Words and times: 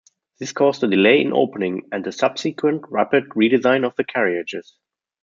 This 0.39 0.51
caused 0.51 0.83
a 0.83 0.87
delay 0.87 1.21
in 1.21 1.31
opening, 1.31 1.87
and 1.91 2.07
a 2.07 2.11
subsequent 2.11 2.85
rapid 2.89 3.25
redesign 3.35 3.85
of 3.85 3.95
the 3.97 4.03
carriages. 4.03 4.75